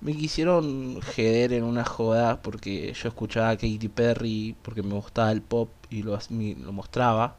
me 0.00 0.14
quisieron 0.14 1.00
jeder 1.02 1.52
en 1.52 1.64
una 1.64 1.84
joda 1.84 2.40
porque 2.42 2.92
yo 2.92 3.08
escuchaba 3.08 3.50
a 3.50 3.56
Katy 3.56 3.88
Perry 3.88 4.56
porque 4.62 4.82
me 4.82 4.94
gustaba 4.94 5.32
el 5.32 5.42
pop 5.42 5.70
y 5.90 6.02
lo, 6.02 6.18
lo 6.30 6.72
mostraba 6.72 7.36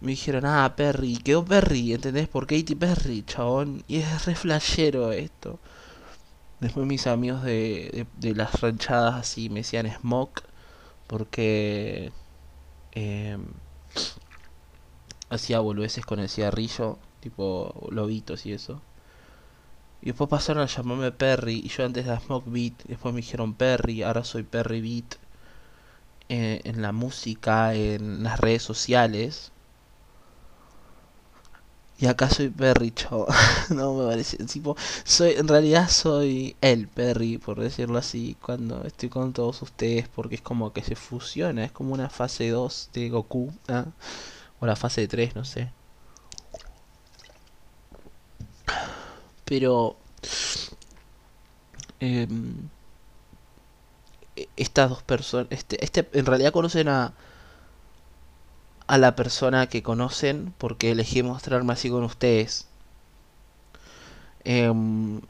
me 0.00 0.12
dijeron 0.12 0.46
ah 0.46 0.74
Perry 0.76 1.18
quedó 1.18 1.44
Perry 1.44 1.92
¿entendés? 1.92 2.28
por 2.28 2.46
Katy 2.46 2.74
Perry 2.74 3.22
chabón 3.24 3.84
y 3.88 3.98
es 3.98 4.24
re 4.26 4.34
flashero 4.34 5.12
esto 5.12 5.58
después 6.60 6.86
mis 6.86 7.06
amigos 7.06 7.42
de, 7.42 8.06
de, 8.16 8.34
las 8.34 8.60
ranchadas 8.60 9.14
así 9.14 9.50
me 9.50 9.60
decían 9.60 9.90
Smoke 10.00 10.42
porque 11.06 12.12
eh, 12.92 13.38
hacía 15.30 15.60
boludeces 15.60 16.04
con 16.04 16.20
el 16.20 16.28
cigarrillo, 16.28 16.98
tipo 17.20 17.88
lobitos 17.90 18.46
y 18.46 18.52
eso. 18.52 18.82
Y 20.02 20.06
después 20.06 20.30
pasaron 20.30 20.62
a 20.62 20.66
llamarme 20.66 21.12
Perry, 21.12 21.60
y 21.64 21.68
yo 21.68 21.84
antes 21.84 22.06
era 22.06 22.20
Smoke 22.20 22.50
Beat, 22.50 22.84
después 22.88 23.14
me 23.14 23.20
dijeron 23.20 23.54
Perry, 23.54 24.02
ahora 24.02 24.24
soy 24.24 24.42
Perry 24.44 24.80
Beat. 24.80 25.16
Eh, 26.32 26.60
en 26.62 26.80
la 26.80 26.92
música, 26.92 27.74
en 27.74 28.22
las 28.22 28.38
redes 28.38 28.62
sociales. 28.62 29.50
Y 31.98 32.06
acá 32.06 32.30
soy 32.30 32.48
Perry, 32.50 32.92
no 33.70 33.94
me 33.94 34.06
parece. 34.06 34.36
Tipo, 34.46 34.76
soy, 35.04 35.32
en 35.32 35.48
realidad 35.48 35.88
soy 35.90 36.54
el 36.60 36.86
Perry, 36.86 37.38
por 37.38 37.58
decirlo 37.58 37.98
así, 37.98 38.36
cuando 38.40 38.84
estoy 38.84 39.08
con 39.08 39.32
todos 39.32 39.60
ustedes, 39.62 40.08
porque 40.08 40.36
es 40.36 40.40
como 40.40 40.72
que 40.72 40.82
se 40.84 40.94
fusiona, 40.94 41.64
es 41.64 41.72
como 41.72 41.94
una 41.94 42.08
fase 42.10 42.48
2 42.50 42.90
de 42.92 43.10
Goku, 43.10 43.52
¿ah? 43.68 43.86
o 44.60 44.66
la 44.66 44.76
fase 44.76 45.08
3, 45.08 45.34
no 45.34 45.44
sé. 45.44 45.72
Pero... 49.50 49.96
Eh, 52.00 52.26
estas 54.56 54.88
dos 54.88 55.02
personas, 55.02 55.48
este, 55.50 55.84
este, 55.84 56.08
en 56.14 56.24
realidad 56.24 56.52
conocen 56.52 56.88
a 56.88 57.12
a 58.90 58.98
la 58.98 59.14
persona 59.14 59.68
que 59.68 59.84
conocen 59.84 60.52
porque 60.58 60.90
elegí 60.90 61.22
mostrarme 61.22 61.72
así 61.74 61.90
con 61.90 62.02
ustedes. 62.02 62.66
Em, 64.44 65.20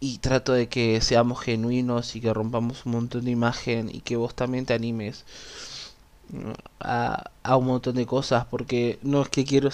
y 0.00 0.18
trato 0.18 0.52
de 0.52 0.68
que 0.68 1.00
seamos 1.02 1.40
genuinos 1.40 2.16
y 2.16 2.20
que 2.22 2.32
rompamos 2.32 2.86
un 2.86 2.92
montón 2.92 3.24
de 3.26 3.30
imagen 3.30 3.90
y 3.94 4.00
que 4.00 4.16
vos 4.16 4.34
también 4.34 4.64
te 4.66 4.74
animes 4.74 5.24
a, 6.80 7.30
a 7.42 7.56
un 7.56 7.66
montón 7.66 7.96
de 7.96 8.06
cosas 8.06 8.46
porque 8.46 8.98
no 9.02 9.22
es 9.22 9.28
que 9.28 9.44
quiero 9.44 9.70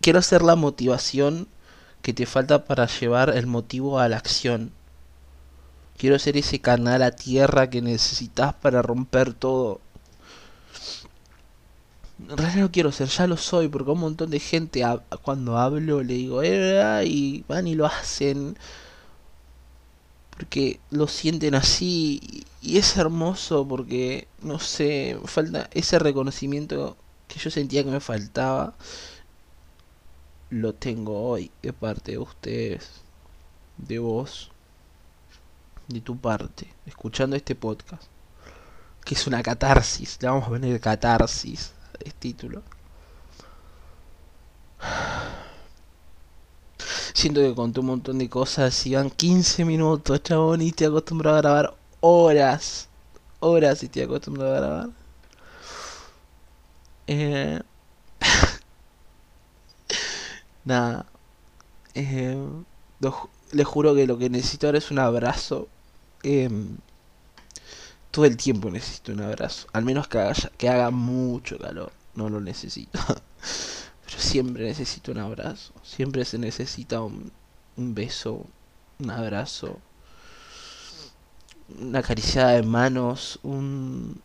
quiero 0.00 0.22
ser 0.22 0.42
la 0.42 0.56
motivación 0.56 1.48
que 2.04 2.14
te 2.14 2.26
falta 2.26 2.64
para 2.64 2.86
llevar 2.86 3.30
el 3.36 3.48
motivo 3.48 3.98
a 3.98 4.08
la 4.08 4.18
acción 4.18 4.72
Quiero 5.96 6.18
ser 6.18 6.36
ese 6.36 6.60
canal 6.60 7.02
a 7.02 7.12
tierra 7.12 7.70
que 7.70 7.80
necesitas 7.80 8.54
para 8.54 8.82
romper 8.82 9.32
todo. 9.32 9.80
En 12.18 12.36
realidad 12.36 12.62
no 12.62 12.72
quiero 12.72 12.90
ser, 12.92 13.08
ya 13.08 13.26
lo 13.26 13.36
soy, 13.36 13.68
porque 13.68 13.90
un 13.90 14.00
montón 14.00 14.30
de 14.30 14.40
gente 14.40 14.82
cuando 15.22 15.56
hablo 15.58 16.02
le 16.02 16.14
digo, 16.14 16.42
eh, 16.42 17.04
y 17.06 17.44
van 17.48 17.66
y 17.66 17.74
lo 17.74 17.86
hacen. 17.86 18.56
Porque 20.30 20.80
lo 20.90 21.06
sienten 21.06 21.54
así 21.54 22.44
y 22.60 22.78
es 22.78 22.96
hermoso 22.96 23.66
porque, 23.68 24.26
no 24.42 24.58
sé, 24.58 25.16
falta 25.26 25.68
ese 25.72 25.98
reconocimiento 26.00 26.96
que 27.28 27.38
yo 27.38 27.50
sentía 27.50 27.84
que 27.84 27.90
me 27.90 28.00
faltaba. 28.00 28.74
Lo 30.54 30.72
tengo 30.72 31.20
hoy 31.20 31.50
de 31.62 31.72
parte 31.72 32.12
de 32.12 32.18
ustedes, 32.18 33.00
de 33.76 33.98
vos, 33.98 34.52
de 35.88 36.00
tu 36.00 36.16
parte, 36.16 36.72
escuchando 36.86 37.34
este 37.34 37.56
podcast. 37.56 38.04
Que 39.04 39.16
es 39.16 39.26
una 39.26 39.42
catarsis, 39.42 40.16
le 40.20 40.28
vamos 40.28 40.44
a 40.44 40.50
poner 40.50 40.80
catarsis 40.80 41.72
es 41.98 42.14
título. 42.14 42.62
Siento 47.12 47.40
que 47.40 47.52
conté 47.52 47.80
un 47.80 47.86
montón 47.86 48.18
de 48.18 48.30
cosas 48.30 48.86
y 48.86 48.94
van 48.94 49.10
15 49.10 49.64
minutos, 49.64 50.22
chabón, 50.22 50.62
y 50.62 50.68
estoy 50.68 50.86
acostumbrado 50.86 51.36
a 51.36 51.40
grabar 51.40 51.74
horas. 51.98 52.88
Horas 53.40 53.82
y 53.82 53.86
estoy 53.86 54.02
acostumbrado 54.02 54.54
a 54.54 54.60
grabar. 54.60 54.90
Eh... 57.08 57.60
Nada. 60.64 61.06
Eh... 61.94 62.36
Les 63.52 63.66
juro 63.66 63.94
que 63.94 64.06
lo 64.06 64.18
que 64.18 64.30
necesito 64.30 64.66
ahora 64.66 64.78
es 64.78 64.90
un 64.90 64.98
abrazo. 64.98 65.68
Eh 66.22 66.48
todo 68.14 68.26
el 68.26 68.36
tiempo 68.36 68.70
necesito 68.70 69.10
un 69.10 69.22
abrazo. 69.22 69.66
Al 69.72 69.84
menos 69.84 70.06
que 70.06 70.18
haga, 70.18 70.34
que 70.56 70.68
haga 70.68 70.92
mucho 70.92 71.58
calor. 71.58 71.90
No 72.14 72.28
lo 72.28 72.40
necesito. 72.40 72.96
Pero 74.06 74.18
siempre 74.18 74.62
necesito 74.62 75.10
un 75.10 75.18
abrazo. 75.18 75.72
Siempre 75.82 76.24
se 76.24 76.38
necesita 76.38 77.00
un, 77.02 77.32
beso, 77.76 78.46
un 79.00 79.10
abrazo, 79.10 79.80
una 81.80 81.98
acariciada 81.98 82.52
de 82.52 82.62
manos, 82.62 83.40
un... 83.42 84.22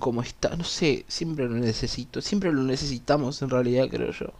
como 0.00 0.22
está, 0.22 0.56
no 0.56 0.64
sé, 0.64 1.04
siempre 1.08 1.46
lo 1.48 1.54
necesito, 1.56 2.20
siempre 2.22 2.52
lo 2.52 2.62
necesitamos 2.62 3.42
en 3.42 3.50
realidad, 3.50 3.88
creo 3.90 4.12
yo. 4.12 4.32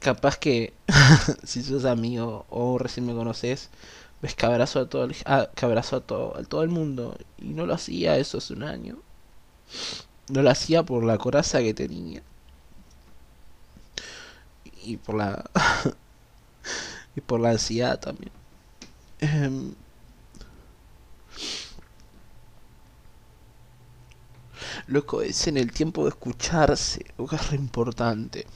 Capaz 0.00 0.38
que 0.38 0.72
si 1.44 1.62
sos 1.62 1.84
amigo 1.84 2.46
o 2.50 2.78
recién 2.78 3.06
me 3.06 3.14
conoces, 3.14 3.70
ves 4.22 4.34
que 4.34 4.46
abrazó 4.46 4.80
a 4.80 4.88
todo 4.88 5.04
el, 5.04 5.16
ah, 5.26 5.48
que 5.54 5.64
abrazó 5.66 5.96
a 5.96 6.00
todo, 6.00 6.36
a 6.36 6.42
todo 6.44 6.62
el 6.62 6.70
mundo 6.70 7.16
y 7.38 7.48
no 7.48 7.66
lo 7.66 7.74
hacía 7.74 8.16
eso 8.16 8.38
hace 8.38 8.54
un 8.54 8.62
año 8.62 8.98
no 10.28 10.42
lo 10.42 10.50
hacía 10.50 10.82
por 10.82 11.04
la 11.04 11.18
coraza 11.18 11.60
que 11.60 11.74
tenía. 11.74 12.22
Y 14.84 14.96
por 14.96 15.16
la 15.16 15.44
y 17.16 17.20
por 17.20 17.40
la 17.40 17.50
ansiedad 17.50 17.98
también. 17.98 18.32
Em, 19.20 19.74
loco 24.88 25.22
es 25.22 25.46
en 25.46 25.56
el 25.56 25.72
tiempo 25.72 26.04
de 26.04 26.10
escucharse 26.10 27.06
lo 27.16 27.26
que 27.26 27.36
es 27.36 27.50
re 27.50 27.56
importante 27.56 28.46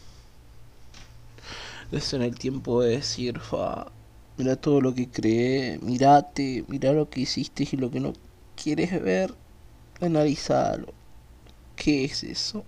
es 1.93 2.13
en 2.15 2.23
el 2.23 2.39
tiempo 2.39 2.83
de 2.83 2.97
decir 2.97 3.39
fa 3.39 3.93
mira 4.37 4.57
todo 4.57 4.81
lo 4.81 4.95
que 4.95 5.09
creé, 5.11 5.79
mirate, 5.83 6.65
mira 6.69 6.93
lo 6.93 7.09
que 7.09 7.21
hiciste 7.21 7.69
y 7.71 7.77
lo 7.77 7.91
que 7.91 8.01
no 8.01 8.13
quieres 8.57 9.03
ver, 9.03 9.35
analizalo. 10.01 10.93
¿Qué 11.77 12.05
es 12.05 12.25
eso? 12.25 12.65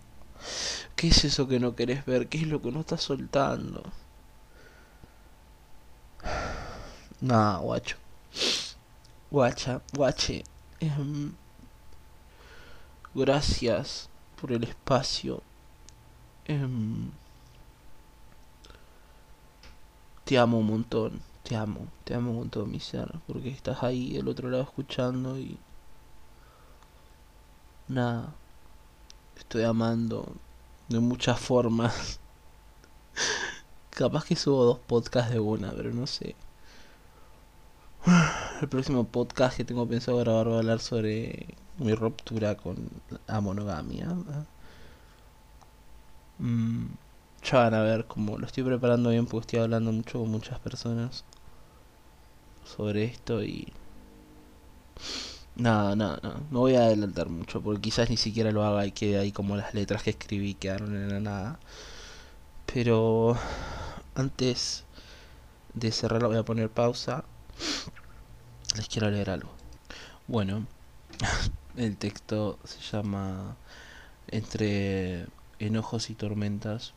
¿Qué 0.96 1.08
es 1.08 1.24
eso 1.24 1.48
que 1.48 1.60
no 1.60 1.74
querés 1.74 2.04
ver? 2.06 2.28
¿Qué 2.28 2.38
es 2.38 2.46
lo 2.46 2.60
que 2.62 2.70
no 2.72 2.80
estás 2.80 3.02
soltando? 3.02 3.82
Nah, 7.20 7.58
guacho. 7.58 7.96
Guacha, 9.30 9.80
guache. 9.94 10.44
Em, 10.80 11.32
gracias 13.14 14.08
por 14.40 14.52
el 14.52 14.64
espacio. 14.64 15.42
Em, 16.46 17.10
te 20.24 20.38
amo 20.38 20.58
un 20.58 20.66
montón 20.66 21.34
te 21.44 21.56
amo, 21.56 21.88
te 22.04 22.14
amo 22.14 22.38
con 22.38 22.48
todo 22.50 22.66
mi 22.66 22.80
ser, 22.80 23.12
porque 23.26 23.50
estás 23.50 23.82
ahí 23.82 24.14
del 24.14 24.28
otro 24.28 24.48
lado 24.48 24.62
escuchando 24.62 25.38
y 25.38 25.58
nada, 27.86 28.32
estoy 29.36 29.64
amando 29.64 30.26
de 30.88 31.00
muchas 31.00 31.38
formas. 31.38 32.18
Capaz 33.90 34.24
que 34.24 34.36
subo 34.36 34.64
dos 34.64 34.78
podcasts 34.78 35.32
de 35.32 35.38
una, 35.38 35.70
pero 35.72 35.92
no 35.92 36.06
sé. 36.06 36.34
El 38.62 38.68
próximo 38.68 39.04
podcast 39.04 39.56
que 39.56 39.64
tengo 39.64 39.86
pensado 39.86 40.18
grabar 40.18 40.48
va 40.48 40.54
a 40.54 40.58
hablar 40.58 40.80
sobre 40.80 41.54
mi 41.78 41.94
ruptura 41.94 42.56
con 42.56 42.76
la 43.26 43.40
monogamia. 43.40 44.08
Mm, 46.38 46.86
ya 47.42 47.58
van 47.58 47.74
a 47.74 47.82
ver 47.82 48.06
cómo 48.06 48.38
lo 48.38 48.46
estoy 48.46 48.64
preparando 48.64 49.10
bien 49.10 49.26
porque 49.26 49.46
estoy 49.46 49.60
hablando 49.60 49.92
mucho 49.92 50.20
con 50.20 50.30
muchas 50.30 50.58
personas 50.60 51.24
sobre 52.64 53.04
esto 53.04 53.42
y... 53.42 53.72
Nada, 55.56 55.94
nada, 55.94 56.18
nada. 56.22 56.40
No 56.50 56.60
voy 56.60 56.74
a 56.74 56.84
adelantar 56.84 57.28
mucho 57.28 57.60
porque 57.62 57.82
quizás 57.82 58.10
ni 58.10 58.16
siquiera 58.16 58.50
lo 58.50 58.64
haga 58.64 58.86
y 58.86 58.92
quede 58.92 59.18
ahí 59.18 59.30
como 59.32 59.56
las 59.56 59.72
letras 59.74 60.02
que 60.02 60.10
escribí 60.10 60.54
quedaron 60.54 60.96
en 60.96 61.08
la 61.08 61.20
nada. 61.20 61.58
Pero 62.72 63.36
antes 64.14 64.84
de 65.74 65.92
cerrarlo 65.92 66.28
voy 66.28 66.38
a 66.38 66.44
poner 66.44 66.70
pausa. 66.70 67.24
Les 68.76 68.88
quiero 68.88 69.10
leer 69.10 69.30
algo. 69.30 69.50
Bueno, 70.26 70.66
el 71.76 71.96
texto 71.96 72.58
se 72.64 72.80
llama 72.80 73.56
Entre 74.28 75.26
enojos 75.58 76.10
y 76.10 76.14
tormentas. 76.14 76.92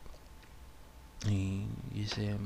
Y 1.28 1.62
dice... 1.92 2.36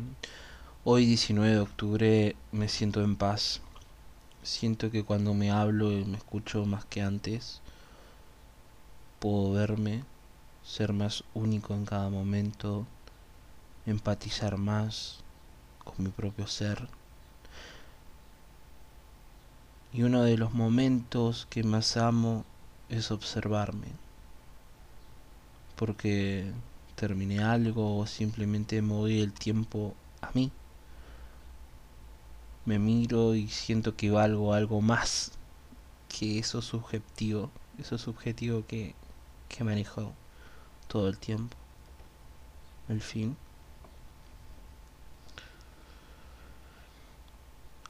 Hoy 0.85 1.07
19 1.07 1.49
de 1.49 1.61
octubre 1.61 2.37
me 2.51 2.69
siento 2.69 3.05
en 3.05 3.15
paz. 3.15 3.61
Siento 4.43 4.91
que 4.91 5.05
cuando 5.05 5.33
me 5.33 5.53
hablo 5.53 5.93
y 5.93 6.05
me 6.05 6.17
escucho 6.17 6.65
más 6.65 6.85
que 6.87 7.03
antes, 7.03 7.61
puedo 9.21 9.53
verme, 9.53 10.03
ser 10.65 10.93
más 10.93 11.23
único 11.35 11.75
en 11.75 11.85
cada 11.85 12.11
momento, 12.11 12.85
empatizar 13.87 14.57
más 14.57 15.21
con 15.85 16.05
mi 16.05 16.11
propio 16.11 16.49
ser. 16.49 16.89
Y 19.93 20.03
uno 20.03 20.23
de 20.23 20.39
los 20.39 20.53
momentos 20.53 21.47
que 21.51 21.63
más 21.65 21.97
amo 21.97 22.45
es 22.89 23.11
observarme. 23.11 23.89
Porque 25.77 26.51
terminé 26.95 27.41
algo 27.41 27.99
o 27.99 28.07
simplemente 28.07 28.81
me 28.83 28.95
doy 28.95 29.21
el 29.21 29.33
tiempo 29.33 29.95
a 30.21 30.31
mí 30.35 30.53
me 32.65 32.79
miro 32.79 33.35
y 33.35 33.49
siento 33.49 33.97
que 33.97 34.11
valgo 34.11 34.55
algo 34.55 34.81
más 34.81 35.33
que 36.09 36.39
eso 36.39 36.63
subjetivo, 36.63 37.51
eso 37.79 37.99
subjetivo 37.99 38.65
que, 38.67 38.95
que 39.49 39.65
manejo 39.65 40.13
todo 40.89 41.09
el 41.09 41.19
tiempo. 41.19 41.57
El 42.89 43.01
fin. 43.01 43.37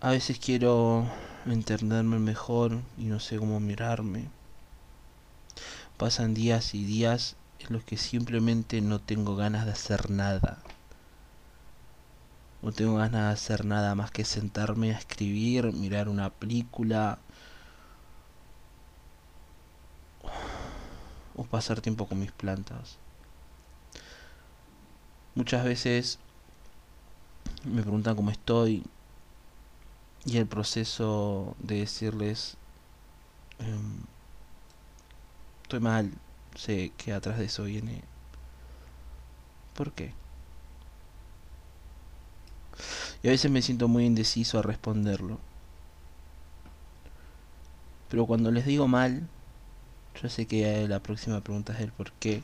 A 0.00 0.10
veces 0.10 0.38
quiero 0.38 1.06
entenderme 1.46 2.18
mejor 2.18 2.81
y 2.96 3.05
no 3.05 3.20
sé 3.20 3.38
cómo 3.38 3.59
mirarme. 3.61 4.28
Pasan 5.96 6.35
días 6.35 6.74
y 6.74 6.85
días 6.85 7.37
en 7.61 7.72
los 7.74 7.85
que 7.85 7.96
simplemente 7.96 8.81
no 8.81 9.00
tengo 9.00 9.37
ganas 9.37 9.66
de 9.66 9.72
hacer 9.72 10.11
nada. 10.11 10.59
No 12.62 12.72
tengo 12.72 12.94
ganas 12.94 13.26
de 13.26 13.33
hacer 13.33 13.64
nada 13.64 13.94
más 13.94 14.11
que 14.11 14.24
sentarme 14.24 14.94
a 14.94 14.98
escribir, 14.98 15.72
mirar 15.72 16.09
una 16.09 16.31
película 16.31 17.18
o 21.35 21.44
pasar 21.44 21.81
tiempo 21.81 22.07
con 22.07 22.20
mis 22.20 22.33
plantas. 22.33 22.98
Muchas 25.35 25.64
veces 25.64 26.18
me 27.64 27.83
preguntan 27.83 28.14
cómo 28.14 28.31
estoy 28.31 28.85
y 30.24 30.37
el 30.38 30.46
proceso 30.46 31.56
de 31.58 31.80
decirles 31.80 32.56
em, 33.58 34.02
estoy 35.62 35.80
mal, 35.80 36.12
sé 36.54 36.92
que 36.96 37.12
atrás 37.12 37.38
de 37.38 37.46
eso 37.46 37.64
viene 37.64 38.02
¿por 39.74 39.92
qué? 39.92 40.14
Y 43.22 43.28
a 43.28 43.30
veces 43.30 43.50
me 43.50 43.62
siento 43.62 43.88
muy 43.88 44.04
indeciso 44.04 44.58
a 44.58 44.62
responderlo. 44.62 45.38
Pero 48.08 48.26
cuando 48.26 48.50
les 48.50 48.66
digo 48.66 48.88
mal, 48.88 49.28
yo 50.20 50.28
sé 50.28 50.46
que 50.46 50.87
la 50.88 51.00
próxima 51.00 51.40
pregunta 51.40 51.72
es 51.72 51.80
el 51.80 51.92
por 51.92 52.12
qué. 52.12 52.42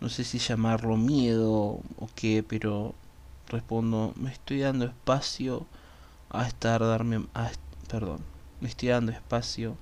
No 0.00 0.08
sé 0.08 0.24
si 0.24 0.38
llamarlo 0.38 0.96
miedo 0.96 1.52
o 1.52 2.08
qué, 2.14 2.42
pero 2.42 2.94
respondo, 3.48 4.12
me 4.16 4.32
estoy 4.32 4.60
dando 4.60 4.84
espacio 4.84 5.66
a 6.32 6.46
estar 6.46 6.80
darme 6.80 7.26
a, 7.34 7.50
perdón, 7.88 8.20
me 8.60 8.68
estoy 8.68 8.88
dando 8.88 9.12
espacio 9.12 9.76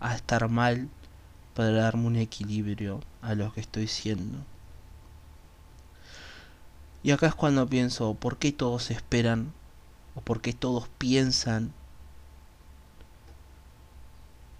a 0.00 0.14
estar 0.14 0.48
mal 0.48 0.88
para 1.54 1.70
darme 1.70 2.06
un 2.06 2.16
equilibrio 2.16 3.00
a 3.22 3.34
lo 3.34 3.52
que 3.52 3.60
estoy 3.60 3.86
siendo. 3.86 4.38
Y 7.02 7.12
acá 7.12 7.28
es 7.28 7.34
cuando 7.34 7.66
pienso, 7.68 8.14
¿por 8.14 8.38
qué 8.38 8.52
todos 8.52 8.90
esperan? 8.90 9.52
¿O 10.14 10.20
por 10.20 10.40
qué 10.40 10.52
todos 10.52 10.88
piensan 10.98 11.72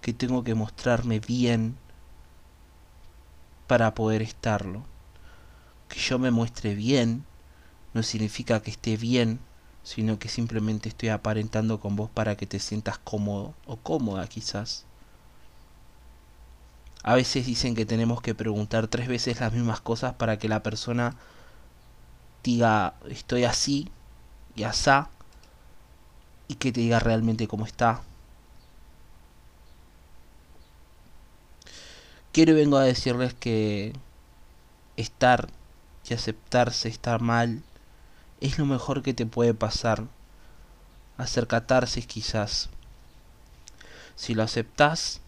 que 0.01 0.13
tengo 0.13 0.43
que 0.43 0.55
mostrarme 0.55 1.19
bien 1.19 1.75
para 3.67 3.93
poder 3.95 4.21
estarlo? 4.21 4.85
Que 5.89 5.99
yo 5.99 6.19
me 6.19 6.31
muestre 6.31 6.75
bien 6.75 7.25
no 7.93 8.03
significa 8.03 8.61
que 8.61 8.71
esté 8.71 8.97
bien, 8.97 9.39
sino 9.85 10.17
que 10.17 10.29
simplemente 10.29 10.89
estoy 10.89 11.09
aparentando 11.09 11.79
con 11.79 11.95
vos 11.95 12.09
para 12.09 12.35
que 12.35 12.47
te 12.47 12.59
sientas 12.59 12.97
cómodo 12.97 13.53
o 13.67 13.77
cómoda 13.77 14.27
quizás. 14.27 14.83
A 17.03 17.13
veces 17.13 17.45
dicen 17.45 17.75
que 17.75 17.85
tenemos 17.85 18.19
que 18.19 18.33
preguntar 18.33 18.87
tres 18.87 19.07
veces 19.07 19.39
las 19.39 19.53
mismas 19.53 19.81
cosas 19.81 20.15
para 20.15 20.39
que 20.39 20.49
la 20.49 20.63
persona 20.63 21.15
diga 22.43 22.95
estoy 23.07 23.43
así 23.43 23.91
y 24.55 24.63
asá 24.63 25.09
y 26.47 26.55
que 26.55 26.71
te 26.71 26.81
diga 26.81 26.99
realmente 26.99 27.47
cómo 27.47 27.65
está. 27.65 28.01
Quiero 32.31 32.53
y 32.53 32.55
vengo 32.55 32.77
a 32.77 32.83
decirles 32.83 33.35
que 33.35 33.93
estar 34.97 35.47
y 36.09 36.15
aceptarse 36.15 36.89
estar 36.89 37.21
mal 37.21 37.61
es 38.41 38.57
lo 38.57 38.65
mejor 38.65 39.01
que 39.01 39.13
te 39.13 39.25
puede 39.25 39.53
pasar. 39.53 40.05
Hacer 41.17 41.47
catarsis 41.47 42.05
quizás. 42.05 42.69
Si 44.15 44.33
lo 44.33 44.43
aceptas 44.43 45.21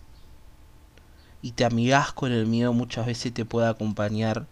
y 1.41 1.51
te 1.51 1.65
amigas 1.65 2.13
con 2.13 2.31
el 2.31 2.45
miedo 2.45 2.73
muchas 2.73 3.05
veces 3.05 3.33
te 3.33 3.45
puede 3.45 3.67
acompañar 3.67 4.47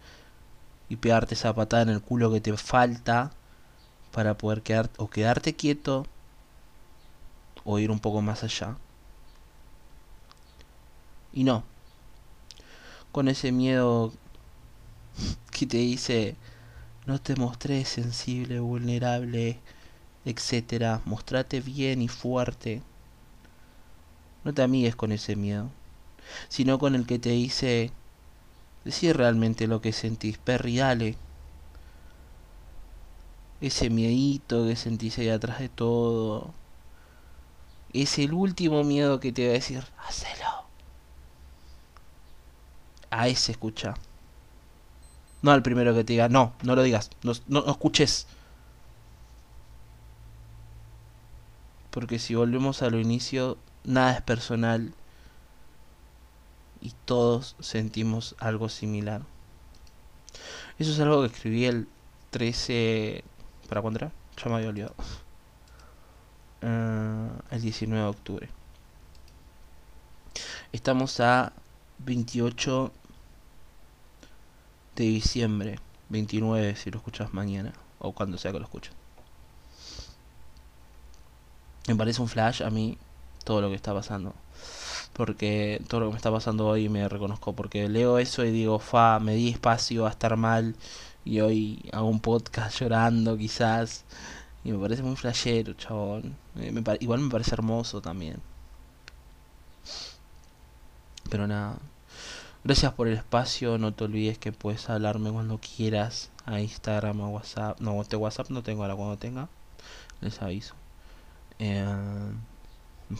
y 0.88 0.96
pegarte 0.96 1.34
esa 1.34 1.54
patada 1.54 1.82
en 1.82 1.88
el 1.90 2.00
culo 2.00 2.30
que 2.30 2.40
te 2.40 2.56
falta 2.56 3.32
para 4.12 4.38
poder 4.38 4.62
quedar 4.62 4.90
o 4.96 5.08
quedarte 5.08 5.54
quieto 5.54 6.06
o 7.64 7.78
ir 7.78 7.90
un 7.90 7.98
poco 7.98 8.22
más 8.22 8.44
allá. 8.44 8.76
Y 11.32 11.44
no, 11.44 11.64
con 13.12 13.28
ese 13.28 13.52
miedo 13.52 14.12
que 15.50 15.66
te 15.66 15.78
dice 15.78 16.36
no 17.06 17.20
te 17.20 17.36
mostré 17.36 17.84
sensible, 17.84 18.60
vulnerable, 18.60 19.58
etcétera, 20.24 21.00
mostrate 21.04 21.60
bien 21.60 22.02
y 22.02 22.08
fuerte. 22.08 22.82
No 24.44 24.52
te 24.52 24.62
amigues 24.62 24.96
con 24.96 25.12
ese 25.12 25.36
miedo, 25.36 25.70
sino 26.48 26.78
con 26.78 26.94
el 26.94 27.06
que 27.06 27.18
te 27.18 27.30
dice 27.30 27.92
Decir 28.86 29.16
realmente 29.16 29.66
lo 29.66 29.80
que 29.80 29.92
sentís, 29.92 30.38
perri, 30.38 30.76
dale. 30.76 31.16
Ese 33.60 33.90
miedito 33.90 34.64
que 34.64 34.76
sentís 34.76 35.18
ahí 35.18 35.28
atrás 35.28 35.58
de 35.58 35.68
todo. 35.68 36.54
Es 37.92 38.20
el 38.20 38.32
último 38.32 38.84
miedo 38.84 39.18
que 39.18 39.32
te 39.32 39.46
va 39.46 39.50
a 39.50 39.54
decir, 39.54 39.84
hacelo. 40.06 40.66
A 43.10 43.26
ese 43.26 43.50
escucha. 43.50 43.94
No 45.42 45.50
al 45.50 45.62
primero 45.62 45.94
que 45.94 46.04
te 46.04 46.14
diga, 46.14 46.28
no, 46.28 46.54
no 46.62 46.74
lo 46.74 46.82
digas, 46.82 47.10
no, 47.22 47.32
no, 47.46 47.70
escuches. 47.70 48.26
Porque 51.90 52.18
si 52.18 52.34
volvemos 52.34 52.82
a 52.82 52.90
lo 52.90 52.98
inicio, 52.98 53.58
nada 53.84 54.12
es 54.12 54.22
personal 54.22 54.92
y 56.80 56.92
todos 57.04 57.56
sentimos 57.60 58.34
algo 58.38 58.68
similar. 58.68 59.22
Eso 60.78 60.92
es 60.92 61.00
algo 61.00 61.22
que 61.22 61.28
escribí 61.28 61.64
el 61.64 61.88
13... 62.30 63.24
¿Para 63.68 63.80
cuándo 63.80 63.98
era? 63.98 64.12
Ya 64.36 64.50
me 64.50 64.56
había 64.56 64.68
olvidado. 64.68 64.94
Uh, 66.62 67.54
el 67.54 67.62
19 67.62 68.02
de 68.02 68.08
octubre. 68.08 68.48
Estamos 70.72 71.20
a 71.20 71.52
28 71.98 72.92
de 75.04 75.10
diciembre. 75.10 75.78
29 76.08 76.76
si 76.76 76.90
lo 76.90 76.98
escuchas 76.98 77.34
mañana. 77.34 77.72
O 77.98 78.12
cuando 78.12 78.38
sea 78.38 78.52
que 78.52 78.58
lo 78.58 78.64
escuches. 78.64 78.92
Me 81.88 81.94
parece 81.96 82.20
un 82.20 82.28
flash 82.28 82.62
a 82.62 82.70
mí 82.70 82.98
todo 83.44 83.60
lo 83.60 83.68
que 83.68 83.76
está 83.76 83.94
pasando 83.94 84.34
porque 85.16 85.82
todo 85.88 86.00
lo 86.00 86.06
que 86.06 86.12
me 86.12 86.16
está 86.18 86.30
pasando 86.30 86.66
hoy 86.66 86.90
me 86.90 87.08
reconozco, 87.08 87.54
porque 87.54 87.88
leo 87.88 88.18
eso 88.18 88.44
y 88.44 88.50
digo, 88.50 88.78
fa, 88.78 89.18
me 89.18 89.34
di 89.34 89.48
espacio 89.48 90.06
a 90.06 90.10
estar 90.10 90.36
mal 90.36 90.76
y 91.24 91.40
hoy 91.40 91.88
hago 91.92 92.08
un 92.08 92.20
podcast 92.20 92.78
llorando 92.80 93.36
quizás 93.38 94.04
y 94.62 94.72
me 94.72 94.78
parece 94.78 95.02
muy 95.02 95.16
flashero, 95.16 95.72
chabón. 95.74 96.36
igual 97.00 97.20
me 97.20 97.30
parece 97.30 97.54
hermoso 97.54 98.02
también. 98.02 98.40
Pero 101.30 101.46
nada. 101.46 101.78
Gracias 102.66 102.94
por 102.94 103.06
el 103.06 103.14
espacio, 103.14 103.78
no 103.78 103.94
te 103.94 104.02
olvides 104.02 104.38
que 104.38 104.50
puedes 104.50 104.90
hablarme 104.90 105.30
cuando 105.30 105.60
quieras 105.60 106.32
a 106.46 106.58
Instagram, 106.60 107.20
a 107.20 107.28
WhatsApp. 107.28 107.78
No, 107.78 108.02
este 108.02 108.16
WhatsApp 108.16 108.50
no 108.50 108.64
tengo 108.64 108.82
ahora 108.82 108.96
cuando 108.96 109.16
tenga. 109.16 109.48
Les 110.20 110.42
aviso. 110.42 110.74
Eh, 111.60 111.86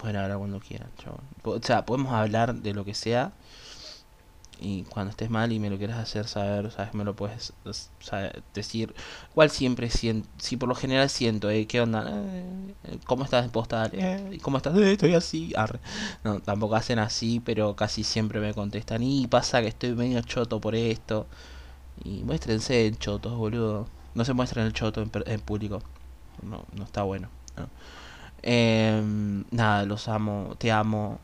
Pueden 0.01 0.17
hablar 0.17 0.39
cuando 0.39 0.59
quieran, 0.59 0.89
O 1.45 1.63
sea, 1.63 1.87
podemos 1.87 2.13
hablar 2.13 2.57
de 2.57 2.75
lo 2.75 2.85
que 2.85 2.93
sea. 2.93 3.31
Y 4.59 4.85
cuando 4.85 5.11
estés 5.11 5.29
mal 5.29 5.53
y 5.53 5.59
me 5.59 5.69
lo 5.69 5.77
quieras 5.77 5.99
hacer 5.99 6.27
saber, 6.27 6.71
sabes, 6.71 6.95
me 6.95 7.05
lo 7.05 7.15
puedes 7.15 7.53
decir. 8.55 8.95
Igual 9.33 9.51
siempre 9.51 9.91
siento, 9.91 10.29
si 10.39 10.57
por 10.57 10.69
lo 10.69 10.75
general 10.75 11.11
siento, 11.11 11.51
eh, 11.51 11.67
¿qué 11.67 11.81
onda? 11.81 12.07
Eh, 12.09 12.99
¿Cómo 13.05 13.25
estás 13.25 13.45
en 13.45 13.51
postal? 13.51 13.91
Eh, 13.93 14.39
¿Cómo 14.43 14.57
estás? 14.57 14.77
Eh, 14.79 14.93
estoy 14.93 15.15
así. 15.15 15.53
No, 16.25 16.41
tampoco 16.41 16.77
hacen 16.77 16.99
así, 16.99 17.41
pero 17.41 17.77
casi 17.77 18.03
siempre 18.05 18.41
me 18.41 18.55
contestan. 18.55 19.03
Y 19.03 19.27
pasa 19.27 19.61
que 19.61 19.69
estoy 19.69 19.95
medio 19.95 20.21
choto 20.23 20.61
por 20.61 20.75
esto. 20.75 21.27
Y 22.05 22.23
muéstrense 22.25 22.87
en 22.87 22.97
chotos, 22.97 23.37
boludo. 23.37 23.89
No 24.15 24.25
se 24.25 24.33
muestren 24.33 24.67
el 24.67 24.73
choto 24.73 25.03
en, 25.03 25.11
en 25.27 25.41
público. 25.41 25.83
No, 26.43 26.65
no 26.73 26.85
está 26.85 27.03
bueno. 27.03 27.29
¿no? 27.57 27.69
Eh, 28.43 29.03
nada, 29.51 29.85
los 29.85 30.09
amo, 30.09 30.55
te 30.59 30.71
amo. 30.73 31.19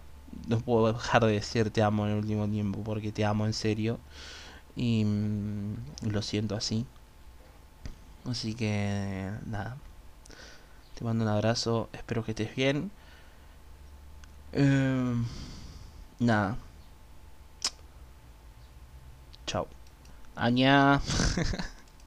No 0.46 0.60
puedo 0.60 0.92
dejar 0.92 1.24
de 1.24 1.32
decir 1.32 1.70
te 1.70 1.82
amo 1.82 2.06
en 2.06 2.12
el 2.12 2.18
último 2.18 2.48
tiempo 2.48 2.82
porque 2.84 3.12
te 3.12 3.24
amo 3.24 3.46
en 3.46 3.52
serio. 3.52 3.98
Y 4.76 5.04
mm, 5.04 5.74
lo 6.10 6.22
siento 6.22 6.56
así. 6.56 6.86
Así 8.28 8.54
que 8.54 9.30
nada. 9.46 9.76
Te 10.94 11.04
mando 11.04 11.24
un 11.24 11.30
abrazo. 11.30 11.88
Espero 11.92 12.24
que 12.24 12.32
estés 12.32 12.54
bien. 12.54 12.90
Eh, 14.52 15.14
nada. 16.18 16.56
Chao. 19.46 19.66
Aña. 20.36 21.00